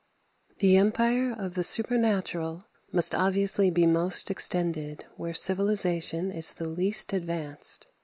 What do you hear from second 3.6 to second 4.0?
be